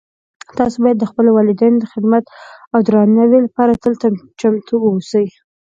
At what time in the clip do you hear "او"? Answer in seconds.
2.73-2.79